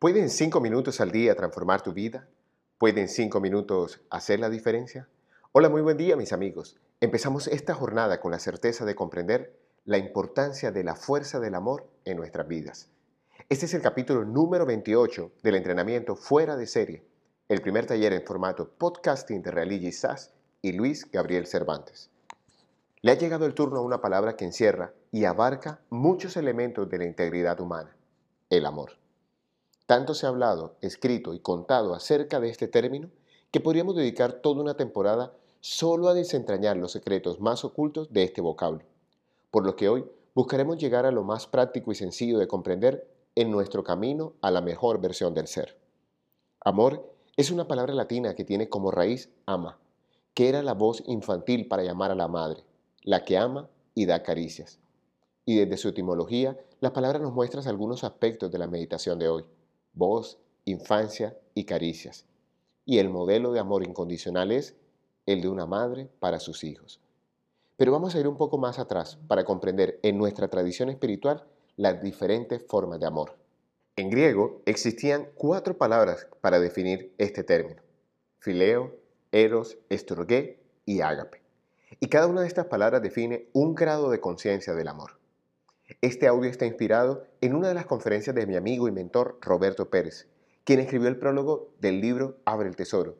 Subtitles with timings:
[0.00, 2.28] ¿Pueden cinco minutos al día transformar tu vida?
[2.78, 5.08] ¿Pueden cinco minutos hacer la diferencia?
[5.50, 6.78] Hola, muy buen día mis amigos.
[7.00, 11.88] Empezamos esta jornada con la certeza de comprender la importancia de la fuerza del amor
[12.04, 12.90] en nuestras vidas.
[13.48, 17.02] Este es el capítulo número 28 del entrenamiento fuera de serie,
[17.48, 20.30] el primer taller en formato podcasting de Realigi Sass
[20.62, 22.08] y Luis Gabriel Cervantes.
[23.02, 26.98] Le ha llegado el turno a una palabra que encierra y abarca muchos elementos de
[26.98, 27.96] la integridad humana,
[28.48, 28.92] el amor.
[29.88, 33.08] Tanto se ha hablado, escrito y contado acerca de este término
[33.50, 38.42] que podríamos dedicar toda una temporada solo a desentrañar los secretos más ocultos de este
[38.42, 38.84] vocablo,
[39.50, 43.50] por lo que hoy buscaremos llegar a lo más práctico y sencillo de comprender en
[43.50, 45.78] nuestro camino a la mejor versión del ser.
[46.60, 49.78] Amor es una palabra latina que tiene como raíz ama,
[50.34, 52.62] que era la voz infantil para llamar a la madre,
[53.04, 54.80] la que ama y da caricias.
[55.46, 59.46] Y desde su etimología, la palabra nos muestra algunos aspectos de la meditación de hoy
[59.98, 62.24] voz, infancia y caricias.
[62.84, 64.76] Y el modelo de amor incondicional es
[65.26, 67.00] el de una madre para sus hijos.
[67.76, 71.44] Pero vamos a ir un poco más atrás para comprender en nuestra tradición espiritual
[71.76, 73.36] las diferentes formas de amor.
[73.96, 77.82] En griego existían cuatro palabras para definir este término.
[78.38, 78.94] Fileo,
[79.32, 81.42] eros, estorgué y ágape.
[81.98, 85.17] Y cada una de estas palabras define un grado de conciencia del amor.
[86.00, 89.90] Este audio está inspirado en una de las conferencias de mi amigo y mentor Roberto
[89.90, 90.28] Pérez,
[90.62, 93.16] quien escribió el prólogo del libro Abre el Tesoro,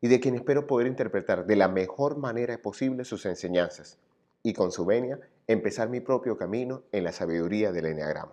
[0.00, 3.98] y de quien espero poder interpretar de la mejor manera posible sus enseñanzas,
[4.44, 8.32] y con su venia empezar mi propio camino en la sabiduría del Enneagrama.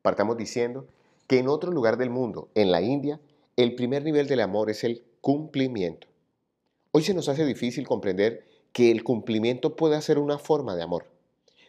[0.00, 0.86] Partamos diciendo
[1.26, 3.20] que en otro lugar del mundo, en la India,
[3.56, 6.08] el primer nivel del amor es el cumplimiento.
[6.92, 11.14] Hoy se nos hace difícil comprender que el cumplimiento puede ser una forma de amor.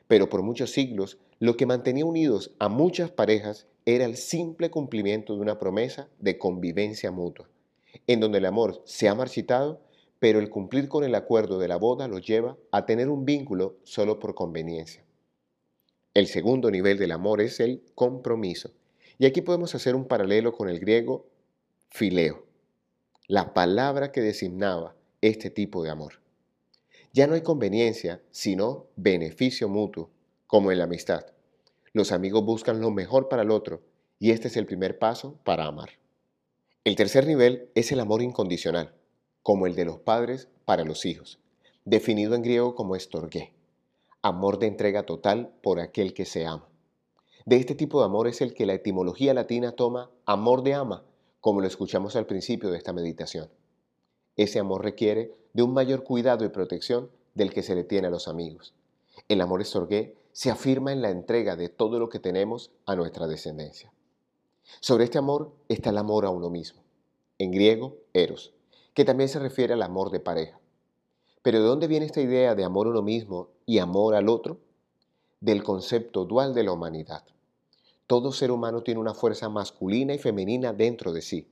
[0.07, 5.35] Pero por muchos siglos, lo que mantenía unidos a muchas parejas era el simple cumplimiento
[5.35, 7.49] de una promesa de convivencia mutua,
[8.07, 9.81] en donde el amor se ha marchitado,
[10.19, 13.77] pero el cumplir con el acuerdo de la boda lo lleva a tener un vínculo
[13.83, 15.03] solo por conveniencia.
[16.13, 18.71] El segundo nivel del amor es el compromiso.
[19.19, 21.27] Y aquí podemos hacer un paralelo con el griego
[21.89, 22.45] fileo,
[23.27, 26.13] la palabra que designaba este tipo de amor.
[27.17, 30.11] Ya no hay conveniencia, sino beneficio mutuo,
[30.45, 31.25] como en la amistad.
[31.91, 33.81] Los amigos buscan lo mejor para el otro
[34.19, 35.89] y este es el primer paso para amar.
[36.83, 38.93] El tercer nivel es el amor incondicional,
[39.41, 41.39] como el de los padres para los hijos,
[41.85, 43.51] definido en griego como estorgué,
[44.21, 46.69] amor de entrega total por aquel que se ama.
[47.47, 51.03] De este tipo de amor es el que la etimología latina toma amor de ama,
[51.39, 53.49] como lo escuchamos al principio de esta meditación.
[54.35, 58.11] Ese amor requiere de un mayor cuidado y protección del que se le tiene a
[58.11, 58.75] los amigos.
[59.27, 63.25] El amor estorgué se afirma en la entrega de todo lo que tenemos a nuestra
[63.25, 63.91] descendencia.
[64.81, 66.83] Sobre este amor está el amor a uno mismo,
[67.39, 68.53] en griego, eros,
[68.93, 70.59] que también se refiere al amor de pareja.
[71.41, 74.59] Pero ¿de dónde viene esta idea de amor a uno mismo y amor al otro?
[75.41, 77.23] Del concepto dual de la humanidad.
[78.05, 81.47] Todo ser humano tiene una fuerza masculina y femenina dentro de sí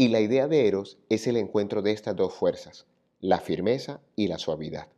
[0.00, 2.86] y la idea de Eros es el encuentro de estas dos fuerzas,
[3.20, 4.88] la firmeza y la suavidad.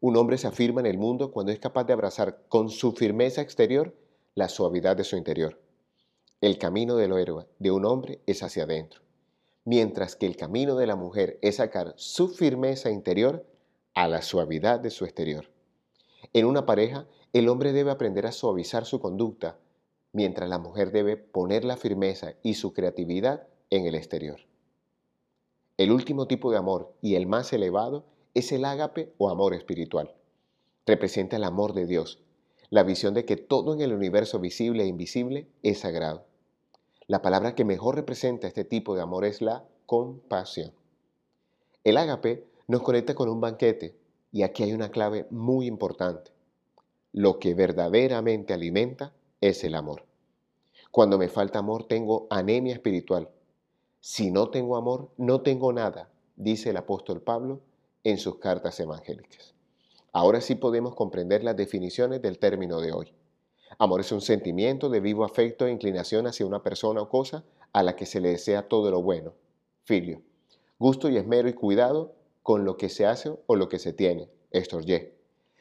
[0.00, 3.42] Un hombre se afirma en el mundo cuando es capaz de abrazar con su firmeza
[3.42, 3.94] exterior
[4.34, 5.60] la suavidad de su interior.
[6.40, 9.02] El camino del héroe de un hombre es hacia adentro,
[9.64, 13.46] mientras que el camino de la mujer es sacar su firmeza interior
[13.94, 15.50] a la suavidad de su exterior.
[16.32, 19.58] En una pareja, el hombre debe aprender a suavizar su conducta,
[20.12, 24.40] mientras la mujer debe poner la firmeza y su creatividad en el exterior.
[25.80, 28.04] El último tipo de amor y el más elevado
[28.34, 30.12] es el ágape o amor espiritual.
[30.84, 32.22] Representa el amor de Dios,
[32.68, 36.26] la visión de que todo en el universo visible e invisible es sagrado.
[37.06, 40.74] La palabra que mejor representa este tipo de amor es la compasión.
[41.82, 43.96] El ágape nos conecta con un banquete
[44.32, 46.30] y aquí hay una clave muy importante.
[47.10, 50.04] Lo que verdaderamente alimenta es el amor.
[50.90, 53.30] Cuando me falta amor tengo anemia espiritual
[54.00, 57.60] si no tengo amor, no tengo nada, dice el apóstol Pablo
[58.02, 59.54] en sus cartas evangélicas.
[60.12, 63.12] Ahora sí podemos comprender las definiciones del término de hoy.
[63.78, 67.82] Amor es un sentimiento de vivo afecto e inclinación hacia una persona o cosa a
[67.82, 69.34] la que se le desea todo lo bueno.
[69.84, 70.22] Filio.
[70.78, 74.28] Gusto y esmero y cuidado con lo que se hace o lo que se tiene.
[74.50, 75.14] Estorye.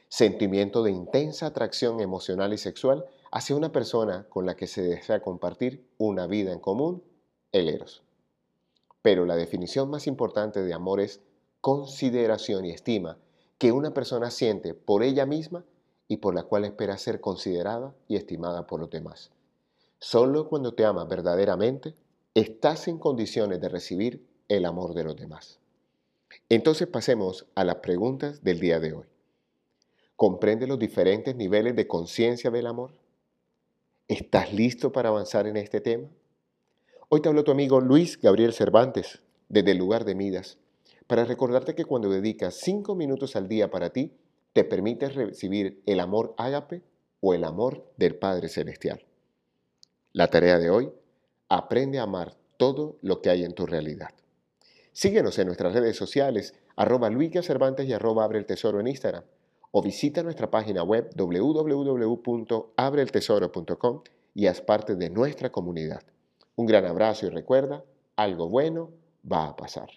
[0.08, 5.22] Sentimiento de intensa atracción emocional y sexual hacia una persona con la que se desea
[5.22, 7.04] compartir una vida en común.
[7.52, 8.04] El eros.
[9.02, 11.22] Pero la definición más importante de amor es
[11.62, 13.18] consideración y estima
[13.58, 15.66] que una persona siente por ella misma
[16.08, 19.32] y por la cual espera ser considerada y estimada por los demás.
[20.00, 21.94] Solo cuando te amas verdaderamente,
[22.34, 25.60] estás en condiciones de recibir el amor de los demás.
[26.48, 29.06] Entonces pasemos a las preguntas del día de hoy.
[30.16, 32.92] ¿Comprende los diferentes niveles de conciencia del amor?
[34.08, 36.08] ¿Estás listo para avanzar en este tema?
[37.12, 40.60] Hoy te hablo tu amigo Luis Gabriel Cervantes, desde el lugar de Midas,
[41.08, 44.14] para recordarte que cuando dedicas cinco minutos al día para ti,
[44.54, 46.84] te permites recibir el amor ágape
[47.20, 49.08] o el amor del Padre Celestial.
[50.14, 50.92] La tarea de hoy,
[51.48, 54.12] aprende a amar todo lo que hay en tu realidad.
[54.92, 57.10] Síguenos en nuestras redes sociales, arroba
[57.42, 59.24] Cervantes y arroba Abre el Tesoro en Instagram,
[59.72, 64.04] o visita nuestra página web www.abreeltesoro.com
[64.36, 66.04] y haz parte de nuestra comunidad.
[66.60, 67.86] Un gran abrazo y recuerda,
[68.18, 68.92] algo bueno
[69.24, 69.88] va a pasar.